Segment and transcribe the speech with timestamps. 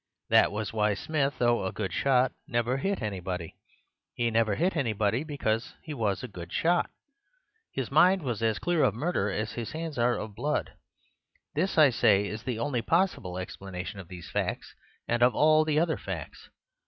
[0.31, 3.55] That was why Smith, though a good shot, never hit anybody.
[4.15, 6.89] He never hit anybody because he was a good shot.
[7.71, 10.71] His mind was as clear of murder as his hands are of blood.
[11.53, 14.73] This, I say, is the only possible explanation of these facts
[15.07, 16.49] and of all the other facts.